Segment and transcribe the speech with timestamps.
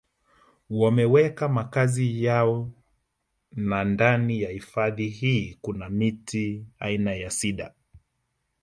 [0.69, 2.71] Wameweka makazi yao
[3.51, 7.73] na ndani ya hifadhi hii kuna miti aina ya Cidar